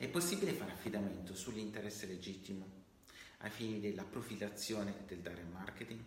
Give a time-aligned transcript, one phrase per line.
[0.00, 2.66] È possibile fare affidamento sull'interesse legittimo
[3.40, 6.00] ai fini della profilazione del direct marketing?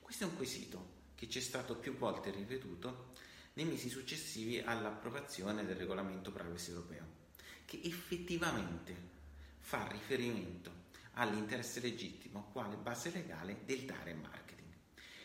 [0.00, 3.12] Questo è un quesito che ci è stato più volte ripetuto
[3.52, 7.04] nei mesi successivi all'approvazione del regolamento privacy europeo,
[7.66, 8.96] che effettivamente
[9.60, 10.72] fa riferimento
[11.12, 14.72] all'interesse legittimo quale base legale del direct marketing.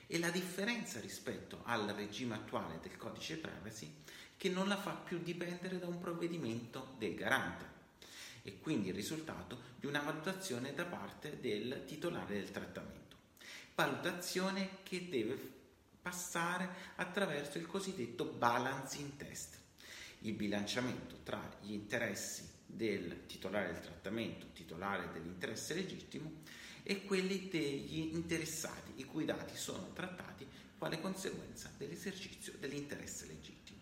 [0.06, 3.92] E la differenza rispetto al regime attuale del codice privacy
[4.38, 7.75] che non la fa più dipendere da un provvedimento del garante
[8.46, 13.18] e quindi il risultato di una valutazione da parte del titolare del trattamento.
[13.74, 15.36] Valutazione che deve
[16.00, 19.58] passare attraverso il cosiddetto balancing test,
[20.20, 26.44] il bilanciamento tra gli interessi del titolare del trattamento, titolare dell'interesse legittimo,
[26.84, 30.46] e quelli degli interessati, i cui dati sono trattati
[30.78, 33.80] quale conseguenza dell'esercizio dell'interesse legittimo.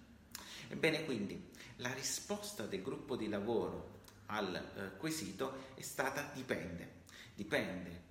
[0.70, 7.02] Ebbene quindi la risposta del gruppo di lavoro al eh, quesito è stata dipende.
[7.36, 8.02] Dipende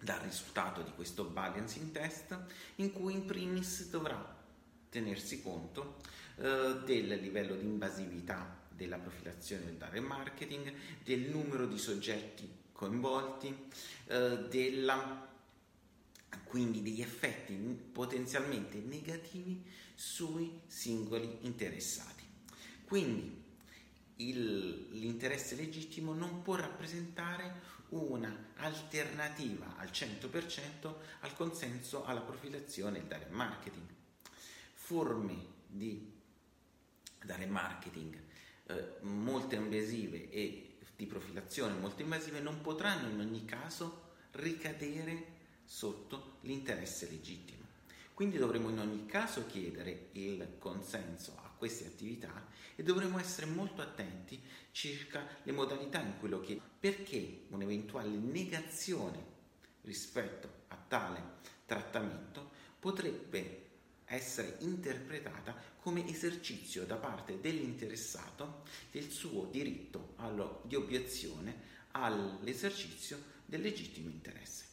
[0.00, 2.38] dal risultato di questo balancing test
[2.76, 4.38] in cui in primis dovrà
[4.88, 5.96] tenersi conto
[6.36, 10.72] eh, del livello di invasività della profilazione del direct marketing,
[11.04, 13.54] del numero di soggetti coinvolti,
[14.06, 15.28] eh, della,
[16.44, 19.62] quindi degli effetti potenzialmente negativi
[19.94, 22.24] sui singoli interessati.
[22.86, 23.44] Quindi
[24.28, 33.06] il, l'interesse legittimo non può rappresentare un'alternativa al 100% al consenso alla profilazione e al
[33.06, 33.86] direct marketing.
[34.74, 36.12] Forme di
[37.22, 38.18] direct marketing
[38.66, 46.38] eh, molto invasive e di profilazione molto invasive non potranno in ogni caso ricadere sotto
[46.42, 47.58] l'interesse legittimo.
[48.12, 53.82] Quindi dovremo in ogni caso chiedere il consenso a queste attività e dovremo essere molto
[53.82, 59.22] attenti circa le modalità in cui lo chiediamo, perché un'eventuale negazione
[59.82, 61.22] rispetto a tale
[61.66, 62.50] trattamento
[62.80, 63.66] potrebbe
[64.06, 73.60] essere interpretata come esercizio da parte dell'interessato del suo diritto allo, di obiezione all'esercizio del
[73.60, 74.69] legittimo interesse.